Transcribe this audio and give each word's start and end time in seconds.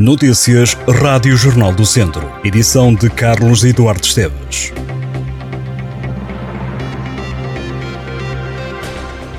Notícias 0.00 0.74
Rádio 0.88 1.36
Jornal 1.36 1.74
do 1.74 1.84
Centro. 1.84 2.26
Edição 2.42 2.94
de 2.94 3.10
Carlos 3.10 3.64
Eduardo 3.64 4.02
Esteves. 4.02 4.72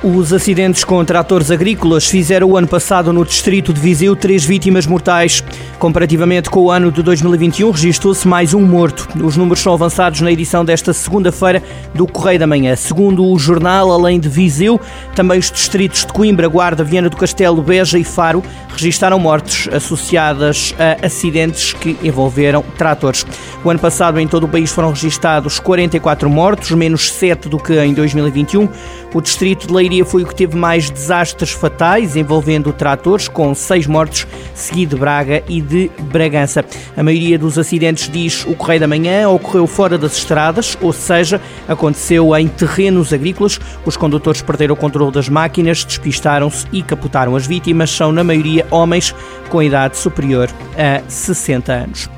Os 0.00 0.32
acidentes 0.34 0.84
com 0.84 1.02
tratores 1.04 1.50
agrícolas 1.50 2.06
fizeram 2.06 2.50
o 2.50 2.56
ano 2.58 2.68
passado 2.68 3.10
no 3.12 3.24
distrito 3.24 3.72
de 3.72 3.80
Viseu 3.80 4.14
três 4.14 4.44
vítimas 4.44 4.86
mortais. 4.86 5.42
Comparativamente 5.78 6.50
com 6.50 6.60
o 6.60 6.70
ano 6.70 6.92
de 6.92 7.02
2021, 7.02 7.70
registrou-se 7.70 8.28
mais 8.28 8.52
um 8.52 8.60
morto. 8.60 9.08
Os 9.24 9.36
números 9.36 9.60
são 9.60 9.72
avançados 9.72 10.20
na 10.20 10.30
edição 10.30 10.62
desta 10.62 10.92
segunda-feira 10.92 11.62
do 11.94 12.06
Correio 12.06 12.38
da 12.38 12.46
Manhã. 12.46 12.76
Segundo 12.76 13.26
o 13.26 13.38
jornal, 13.38 13.90
além 13.90 14.20
de 14.20 14.28
Viseu, 14.28 14.78
também 15.16 15.38
os 15.38 15.50
distritos 15.50 16.04
de 16.04 16.12
Coimbra, 16.12 16.48
Guarda, 16.48 16.84
Viana 16.84 17.08
do 17.08 17.16
Castelo, 17.16 17.62
Beja 17.62 17.98
e 17.98 18.04
Faro 18.04 18.42
registaram 18.74 19.18
mortes 19.18 19.72
associadas 19.72 20.74
a 20.78 21.06
acidentes 21.06 21.72
que 21.72 21.96
envolveram 22.02 22.62
tratores. 22.76 23.24
O 23.64 23.70
ano 23.70 23.78
passado, 23.80 24.20
em 24.20 24.26
todo 24.26 24.44
o 24.44 24.48
país, 24.48 24.70
foram 24.70 24.90
registados 24.90 25.58
44 25.58 26.28
mortos, 26.28 26.70
menos 26.72 27.10
7 27.10 27.48
do 27.48 27.58
que 27.58 27.78
em 27.78 27.94
2021. 27.94 28.68
O 29.14 29.20
distrito 29.20 29.68
de 29.68 29.72
Leiria 29.72 30.04
foi 30.04 30.24
o 30.24 30.26
que 30.26 30.34
teve 30.34 30.56
mais 30.56 30.90
desastres 30.90 31.52
fatais 31.52 32.16
envolvendo 32.16 32.72
tratores, 32.72 33.28
com 33.28 33.54
seis 33.54 33.86
mortos, 33.86 34.26
seguido 34.54 34.96
de 34.96 35.00
Braga 35.00 35.42
e 35.48 35.60
de 35.60 35.90
Bragança. 36.10 36.64
A 36.96 37.02
maioria 37.02 37.38
dos 37.38 37.56
acidentes, 37.58 38.10
diz 38.10 38.44
o 38.44 38.54
Correio 38.54 38.80
da 38.80 38.88
Manhã, 38.88 39.28
ocorreu 39.28 39.66
fora 39.66 39.96
das 39.96 40.16
estradas, 40.16 40.76
ou 40.80 40.92
seja, 40.92 41.40
aconteceu 41.68 42.36
em 42.36 42.48
terrenos 42.48 43.12
agrícolas. 43.12 43.60
Os 43.86 43.96
condutores 43.96 44.42
perderam 44.42 44.74
o 44.74 44.76
controle 44.76 45.12
das 45.12 45.28
máquinas, 45.28 45.84
despistaram-se 45.84 46.66
e 46.72 46.82
caputaram. 46.82 47.36
As 47.36 47.46
vítimas 47.46 47.90
são, 47.90 48.10
na 48.10 48.24
maioria, 48.24 48.63
homens 48.70 49.14
com 49.48 49.62
idade 49.62 49.96
superior 49.96 50.50
a 50.76 51.02
60 51.08 51.72
anos. 51.72 52.10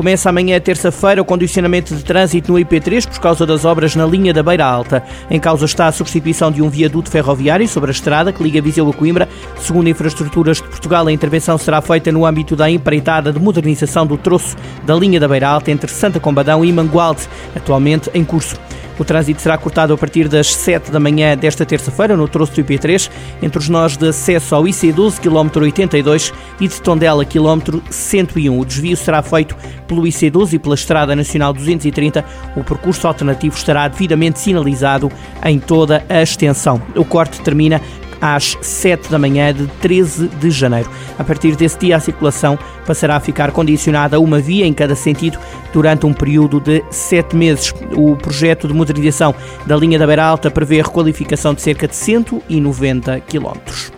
Começa 0.00 0.30
amanhã, 0.30 0.58
terça-feira, 0.58 1.20
o 1.20 1.24
condicionamento 1.26 1.94
de 1.94 2.02
trânsito 2.02 2.50
no 2.50 2.58
IP3 2.58 3.06
por 3.06 3.20
causa 3.20 3.44
das 3.44 3.66
obras 3.66 3.94
na 3.94 4.06
linha 4.06 4.32
da 4.32 4.42
Beira 4.42 4.64
Alta. 4.64 5.04
Em 5.30 5.38
causa 5.38 5.66
está 5.66 5.88
a 5.88 5.92
substituição 5.92 6.50
de 6.50 6.62
um 6.62 6.70
viaduto 6.70 7.10
ferroviário 7.10 7.68
sobre 7.68 7.90
a 7.90 7.92
estrada 7.92 8.32
que 8.32 8.42
liga 8.42 8.62
Viseu 8.62 8.88
a 8.88 8.94
Coimbra. 8.94 9.28
Segundo 9.58 9.90
Infraestruturas 9.90 10.56
de 10.56 10.62
Portugal, 10.62 11.06
a 11.06 11.12
intervenção 11.12 11.58
será 11.58 11.82
feita 11.82 12.10
no 12.10 12.24
âmbito 12.24 12.56
da 12.56 12.70
empreitada 12.70 13.30
de 13.30 13.38
modernização 13.38 14.06
do 14.06 14.16
troço 14.16 14.56
da 14.86 14.94
linha 14.94 15.20
da 15.20 15.28
Beira 15.28 15.48
Alta 15.48 15.70
entre 15.70 15.90
Santa 15.90 16.18
Combadão 16.18 16.64
e 16.64 16.72
Mangualde, 16.72 17.28
atualmente 17.54 18.10
em 18.14 18.24
curso. 18.24 18.56
O 19.00 19.04
trânsito 19.04 19.40
será 19.40 19.56
cortado 19.56 19.94
a 19.94 19.96
partir 19.96 20.28
das 20.28 20.52
7 20.52 20.90
da 20.90 21.00
manhã 21.00 21.34
desta 21.34 21.64
terça-feira 21.64 22.14
no 22.18 22.28
troço 22.28 22.52
do 22.52 22.62
IP3, 22.62 23.10
entre 23.40 23.58
os 23.58 23.66
nós 23.66 23.96
de 23.96 24.08
acesso 24.08 24.54
ao 24.54 24.64
IC12, 24.64 25.20
km 25.20 25.58
82, 25.58 26.34
e 26.60 26.68
de 26.68 26.82
Tondela, 26.82 27.24
km 27.24 27.80
101. 27.88 28.58
O 28.58 28.62
desvio 28.62 28.94
será 28.98 29.22
feito 29.22 29.56
pelo 29.88 30.02
IC12 30.02 30.52
e 30.52 30.58
pela 30.58 30.74
Estrada 30.74 31.16
Nacional 31.16 31.54
230. 31.54 32.22
O 32.54 32.62
percurso 32.62 33.08
alternativo 33.08 33.56
estará 33.56 33.88
devidamente 33.88 34.38
sinalizado 34.38 35.10
em 35.46 35.58
toda 35.58 36.04
a 36.06 36.20
extensão. 36.20 36.82
O 36.94 37.02
corte 37.02 37.40
termina 37.40 37.80
às 38.20 38.56
7 38.60 39.10
da 39.10 39.18
manhã 39.18 39.52
de 39.52 39.66
13 39.80 40.28
de 40.28 40.50
janeiro. 40.50 40.90
A 41.18 41.24
partir 41.24 41.56
desse 41.56 41.78
dia, 41.78 41.96
a 41.96 42.00
circulação 42.00 42.58
passará 42.86 43.16
a 43.16 43.20
ficar 43.20 43.52
condicionada 43.52 44.16
a 44.16 44.20
uma 44.20 44.40
via 44.40 44.66
em 44.66 44.72
cada 44.72 44.94
sentido 44.94 45.38
durante 45.72 46.06
um 46.06 46.12
período 46.12 46.60
de 46.60 46.82
sete 46.90 47.36
meses. 47.36 47.72
O 47.94 48.16
projeto 48.16 48.68
de 48.68 48.74
modernização 48.74 49.34
da 49.66 49.76
linha 49.76 49.98
da 49.98 50.06
Beira 50.06 50.24
Alta 50.24 50.50
prevê 50.50 50.80
a 50.80 50.84
requalificação 50.84 51.54
de 51.54 51.62
cerca 51.62 51.86
de 51.86 51.96
190 51.96 53.20
quilómetros. 53.20 53.92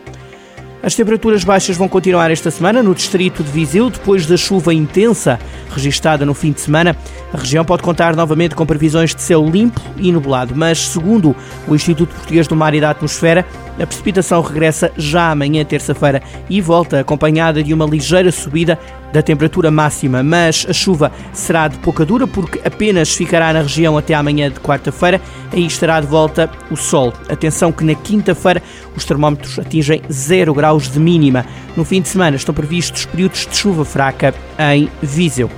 As 0.82 0.96
temperaturas 0.96 1.44
baixas 1.44 1.76
vão 1.76 1.88
continuar 1.88 2.28
esta 2.32 2.50
semana 2.50 2.82
no 2.82 2.92
distrito 2.92 3.44
de 3.44 3.52
Viseu, 3.52 3.88
depois 3.88 4.26
da 4.26 4.36
chuva 4.36 4.74
intensa 4.74 5.38
registada 5.70 6.26
no 6.26 6.34
fim 6.34 6.50
de 6.50 6.60
semana. 6.60 6.96
A 7.32 7.36
região 7.36 7.64
pode 7.64 7.84
contar 7.84 8.16
novamente 8.16 8.56
com 8.56 8.66
previsões 8.66 9.14
de 9.14 9.22
céu 9.22 9.48
limpo 9.48 9.80
e 9.96 10.10
nublado, 10.10 10.56
mas 10.56 10.78
segundo 10.88 11.36
o 11.68 11.74
Instituto 11.77 12.12
Português 12.12 12.48
do 12.48 12.56
Mar 12.56 12.74
e 12.74 12.80
da 12.80 12.90
Atmosfera, 12.90 13.46
a 13.78 13.86
precipitação 13.86 14.40
regressa 14.40 14.90
já 14.96 15.30
amanhã, 15.30 15.64
terça-feira, 15.64 16.22
e 16.48 16.60
volta 16.60 17.00
acompanhada 17.00 17.62
de 17.62 17.72
uma 17.72 17.86
ligeira 17.86 18.30
subida 18.30 18.78
da 19.12 19.22
temperatura 19.22 19.70
máxima, 19.70 20.22
mas 20.22 20.66
a 20.68 20.72
chuva 20.72 21.12
será 21.33 21.68
de 21.68 21.77
pouca 21.78 22.05
dura 22.05 22.27
porque 22.27 22.61
apenas 22.64 23.14
ficará 23.14 23.52
na 23.52 23.62
região 23.62 23.96
até 23.98 24.14
amanhã 24.14 24.50
de 24.50 24.58
quarta-feira. 24.61 25.20
Aí 25.52 25.66
estará 25.66 26.00
de 26.00 26.06
volta 26.06 26.50
o 26.70 26.77
sol. 26.77 27.12
Atenção 27.28 27.70
que 27.70 27.84
na 27.84 27.94
quinta-feira 27.94 28.62
os 28.96 29.05
termómetros 29.05 29.58
atingem 29.58 30.02
0 30.11 30.55
graus 30.55 30.90
de 30.90 30.98
mínima. 30.98 31.44
No 31.77 31.84
fim 31.84 32.00
de 32.00 32.08
semana 32.08 32.36
estão 32.36 32.55
previstos 32.55 33.05
períodos 33.05 33.46
de 33.46 33.56
chuva 33.56 33.84
fraca 33.84 34.34
em 34.58 34.88
Viseu. 35.02 35.50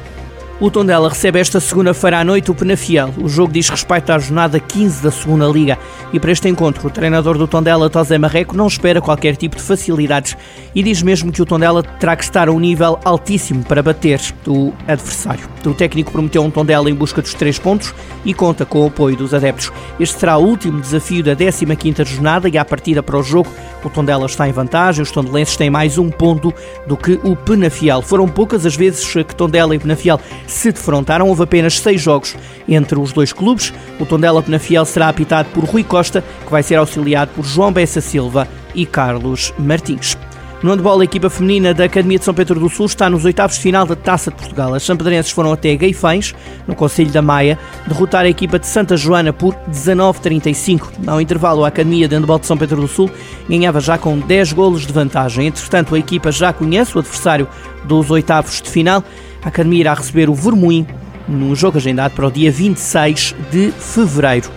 O 0.60 0.70
Tondela 0.70 1.08
recebe 1.08 1.40
esta 1.40 1.58
segunda-feira 1.58 2.20
à 2.20 2.24
noite 2.24 2.48
o 2.48 2.54
Penafiel. 2.54 3.12
O 3.20 3.28
jogo 3.28 3.52
diz 3.52 3.68
respeito 3.68 4.12
à 4.12 4.18
jornada 4.20 4.60
15 4.60 5.02
da 5.02 5.10
segunda 5.10 5.46
Liga. 5.46 5.76
E 6.12 6.20
para 6.20 6.30
este 6.30 6.48
encontro, 6.48 6.86
o 6.86 6.90
treinador 6.90 7.36
do 7.36 7.48
Tondela, 7.48 7.90
Tosé 7.90 8.16
Marreco, 8.18 8.56
não 8.56 8.68
espera 8.68 9.00
qualquer 9.00 9.34
tipo 9.34 9.56
de 9.56 9.62
facilidades 9.62 10.36
e 10.72 10.80
diz 10.80 11.02
mesmo 11.02 11.32
que 11.32 11.42
o 11.42 11.44
Tondela 11.44 11.82
terá 11.82 12.14
que 12.14 12.22
estar 12.22 12.48
a 12.48 12.52
um 12.52 12.60
nível 12.60 13.00
altíssimo 13.04 13.64
para 13.64 13.82
bater 13.82 14.20
o 14.46 14.72
adversário. 14.86 15.48
O 15.66 15.74
técnico 15.74 16.12
prometeu 16.12 16.42
um 16.42 16.50
Tondela 16.50 16.88
em 16.88 16.94
busca 16.94 17.20
dos 17.20 17.34
três 17.34 17.58
pontos 17.58 17.92
e 18.24 18.32
conta 18.32 18.64
com 18.64 18.84
o 18.84 18.86
apoio 18.86 19.16
dos 19.16 19.34
adeptos. 19.34 19.72
Este 19.98 20.20
será 20.20 20.36
o 20.36 20.44
último 20.44 20.80
desafio 20.80 21.24
da 21.24 21.34
15ª 21.34 22.04
jornada 22.04 22.48
e 22.48 22.56
à 22.56 22.64
partida 22.64 23.02
para 23.02 23.18
o 23.18 23.22
jogo, 23.24 23.50
o 23.82 23.90
Tondela 23.90 24.26
está 24.26 24.48
em 24.48 24.52
vantagem, 24.52 25.02
os 25.02 25.10
tondelenses 25.10 25.56
têm 25.56 25.68
mais 25.68 25.98
um 25.98 26.10
ponto 26.10 26.54
do 26.86 26.96
que 26.96 27.18
o 27.24 27.34
Penafiel. 27.34 28.00
Foram 28.02 28.28
poucas 28.28 28.64
as 28.64 28.76
vezes 28.76 29.04
que 29.12 29.34
Tondela 29.34 29.74
e 29.74 29.78
Penafiel 29.78 30.20
se 30.46 30.72
defrontaram. 30.72 31.28
Houve 31.28 31.44
apenas 31.44 31.78
seis 31.78 32.00
jogos 32.00 32.36
entre 32.68 32.98
os 32.98 33.12
dois 33.12 33.32
clubes. 33.32 33.72
O 33.98 34.06
Tondela 34.06 34.42
Penafiel 34.42 34.84
será 34.84 35.08
apitado 35.08 35.48
por 35.50 35.64
Rui 35.64 35.84
Costa, 35.84 36.24
que 36.44 36.50
vai 36.50 36.62
ser 36.62 36.76
auxiliado 36.76 37.32
por 37.34 37.44
João 37.44 37.72
Bessa 37.72 38.00
Silva 38.00 38.48
e 38.74 38.84
Carlos 38.86 39.52
Martins. 39.58 40.16
No 40.64 40.70
handball, 40.70 40.98
a 40.98 41.04
equipa 41.04 41.28
feminina 41.28 41.74
da 41.74 41.84
Academia 41.84 42.18
de 42.18 42.24
São 42.24 42.32
Pedro 42.32 42.58
do 42.58 42.70
Sul 42.70 42.86
está 42.86 43.10
nos 43.10 43.26
oitavos 43.26 43.56
de 43.56 43.62
final 43.62 43.84
da 43.84 43.94
Taça 43.94 44.30
de 44.30 44.38
Portugal. 44.38 44.72
As 44.72 44.82
sampedrenses 44.82 45.30
foram 45.30 45.52
até 45.52 45.76
Gaifães, 45.76 46.34
no 46.66 46.74
Conselho 46.74 47.10
da 47.10 47.20
Maia, 47.20 47.58
derrotar 47.86 48.24
a 48.24 48.30
equipa 48.30 48.58
de 48.58 48.66
Santa 48.66 48.96
Joana 48.96 49.30
por 49.30 49.54
19-35. 49.70 50.88
Ao 51.06 51.20
intervalo, 51.20 51.66
a 51.66 51.68
Academia 51.68 52.08
de 52.08 52.16
Handball 52.16 52.38
de 52.38 52.46
São 52.46 52.56
Pedro 52.56 52.80
do 52.80 52.88
Sul 52.88 53.10
ganhava 53.46 53.78
já 53.78 53.98
com 53.98 54.18
10 54.18 54.54
golos 54.54 54.86
de 54.86 54.92
vantagem. 54.94 55.48
Entretanto, 55.48 55.94
a 55.94 55.98
equipa 55.98 56.32
já 56.32 56.50
conhece 56.50 56.96
o 56.96 57.00
adversário 57.00 57.46
dos 57.84 58.10
oitavos 58.10 58.62
de 58.62 58.70
final. 58.70 59.04
A 59.44 59.48
Academia 59.48 59.80
irá 59.80 59.94
receber 59.94 60.30
o 60.30 60.34
Vermoim 60.34 60.86
num 61.28 61.54
jogo 61.54 61.78
agendado 61.78 62.14
para 62.14 62.26
o 62.26 62.30
dia 62.30 62.50
26 62.50 63.34
de 63.50 63.70
fevereiro. 63.72 64.50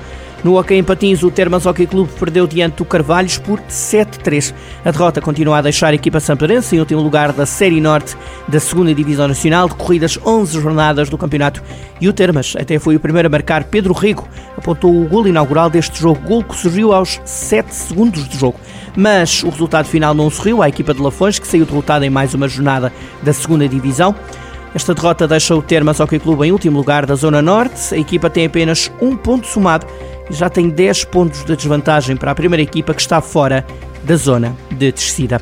No 0.44 0.58
Hockey 0.58 0.76
em 0.76 0.84
Patins, 0.84 1.24
o 1.24 1.32
Termas 1.32 1.66
Hockey 1.66 1.88
Clube 1.88 2.12
perdeu 2.18 2.46
diante 2.46 2.78
do 2.78 2.86
Carvalhos 2.86 3.38
por 3.40 3.60
7-3. 3.62 4.54
A 4.86 4.92
derrota 4.92 5.20
continua 5.20 5.58
a 5.58 5.62
deixar 5.62 5.88
a 5.88 5.96
equipa 5.96 6.20
samparense 6.20 6.76
em 6.76 6.80
último 6.80 7.02
lugar 7.02 7.34
da 7.34 7.46
Série 7.46 7.82
Norte 7.82 8.16
da 8.48 8.60
2 8.60 8.96
Divisão 8.96 9.28
Nacional, 9.28 9.68
decorridas 9.68 10.18
11 10.24 10.62
jornadas 10.62 11.10
do 11.10 11.18
campeonato. 11.18 11.62
E 12.00 12.08
o 12.08 12.14
Termas 12.14 12.56
até 12.58 12.78
foi 12.78 12.96
o 12.96 13.00
primeiro 13.00 13.28
a 13.28 13.32
marcar. 13.32 13.64
Pedro 13.64 13.94
Rico 13.94 14.30
apontou 14.56 15.02
o 15.02 15.08
gol 15.08 15.28
inaugural 15.28 15.70
deste 15.70 16.00
jogo, 16.00 16.22
gol 16.22 16.44
que 16.44 16.56
surgiu 16.56 16.94
aos 16.94 17.20
7 17.26 17.74
segundos 17.74 18.30
de 18.30 18.38
jogo. 18.38 18.60
Mas 18.96 19.44
o 19.44 19.50
resultado 19.50 19.86
final 19.86 20.14
não 20.14 20.30
sorriu 20.30 20.62
à 20.62 20.70
equipa 20.70 20.94
de 20.94 21.02
Lafões, 21.02 21.40
que 21.40 21.48
saiu 21.48 21.66
derrotada 21.66 22.06
em 22.06 22.10
mais 22.10 22.34
uma 22.34 22.48
jornada 22.48 22.94
da 23.24 23.32
2 23.32 23.70
Divisão. 23.70 24.16
Esta 24.74 24.94
derrota 24.94 25.28
deixa 25.28 25.56
o 25.56 25.62
Termas 25.62 26.00
Hockey 26.00 26.20
Clube 26.20 26.46
em 26.46 26.52
último 26.52 26.78
lugar 26.78 27.06
da 27.06 27.16
Zona 27.16 27.42
Norte. 27.42 27.94
A 27.94 27.98
equipa 27.98 28.30
tem 28.30 28.46
apenas 28.46 28.92
um 29.02 29.16
ponto 29.16 29.48
somado 29.48 29.88
e 30.30 30.34
já 30.34 30.50
tem 30.50 30.70
10 30.70 31.06
pontos 31.06 31.44
de 31.44 31.56
desvantagem 31.56 32.16
para 32.16 32.32
a 32.32 32.36
primeira 32.36 32.62
equipa 32.62 32.94
que 32.94 33.02
está 33.02 33.22
fora 33.22 33.66
da 34.04 34.16
zona 34.16 34.56
de 34.72 34.92
descida. 34.92 35.42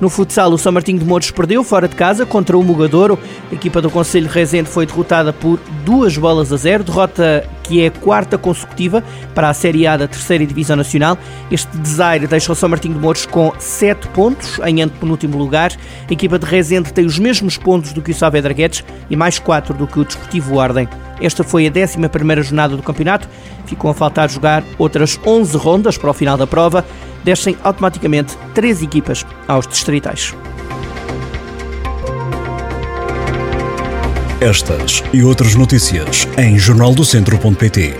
No 0.00 0.10
futsal, 0.10 0.52
o 0.52 0.58
São 0.58 0.72
Martinho 0.72 0.98
de 0.98 1.04
Mouros 1.04 1.30
perdeu 1.30 1.64
fora 1.64 1.88
de 1.88 1.96
casa 1.96 2.26
contra 2.26 2.56
o 2.56 2.62
Mugadouro. 2.62 3.18
A 3.50 3.54
equipa 3.54 3.80
do 3.80 3.90
Conselho 3.90 4.28
Rezende 4.28 4.68
foi 4.68 4.84
derrotada 4.84 5.32
por 5.32 5.58
duas 5.84 6.16
bolas 6.18 6.52
a 6.52 6.56
zero, 6.56 6.84
derrota 6.84 7.48
que 7.62 7.82
é 7.82 7.86
a 7.88 7.90
quarta 7.90 8.36
consecutiva 8.36 9.02
para 9.34 9.48
a 9.48 9.54
Série 9.54 9.86
A 9.86 9.96
da 9.96 10.06
Terceira 10.06 10.44
Divisão 10.46 10.76
Nacional. 10.76 11.18
Este 11.50 11.74
desaire 11.78 12.26
deixa 12.26 12.52
o 12.52 12.54
São 12.54 12.68
Martinho 12.68 12.94
de 12.94 13.00
Mouros 13.00 13.26
com 13.26 13.52
7 13.58 14.08
pontos 14.08 14.60
em 14.64 14.82
antepenúltimo 14.82 15.36
lugar. 15.38 15.72
A 16.08 16.12
equipa 16.12 16.38
de 16.38 16.46
Rezende 16.46 16.92
tem 16.92 17.06
os 17.06 17.18
mesmos 17.18 17.56
pontos 17.56 17.92
do 17.92 18.02
que 18.02 18.10
o 18.10 18.14
Saavedra 18.14 18.52
Guedes 18.52 18.84
e 19.08 19.16
mais 19.16 19.38
4 19.38 19.74
do 19.74 19.86
que 19.86 19.98
o 19.98 20.04
Desportivo 20.04 20.56
Ordem. 20.56 20.88
Esta 21.20 21.42
foi 21.42 21.66
a 21.66 21.70
11 21.70 22.42
jornada 22.42 22.76
do 22.76 22.82
campeonato. 22.82 23.28
Ficam 23.64 23.90
a 23.90 23.94
faltar 23.94 24.30
jogar 24.30 24.62
outras 24.78 25.18
11 25.24 25.56
rondas 25.56 25.96
para 25.96 26.10
o 26.10 26.14
final 26.14 26.36
da 26.36 26.46
prova. 26.46 26.84
Descem 27.26 27.56
automaticamente 27.64 28.38
três 28.54 28.80
equipas 28.80 29.26
aos 29.48 29.66
distritais. 29.66 30.32
Estas 34.40 35.02
e 35.12 35.24
outras 35.24 35.56
notícias 35.56 36.28
em 36.38 36.56
jornaldocentro.pt. 36.56 37.96